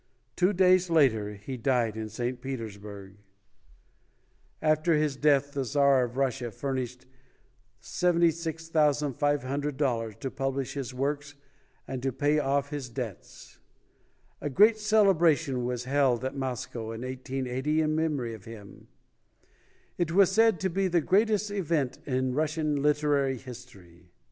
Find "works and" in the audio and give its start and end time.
10.91-12.01